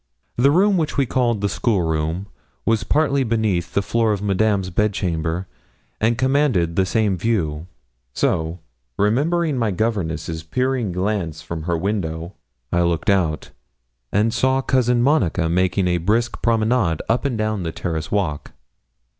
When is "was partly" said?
2.65-3.23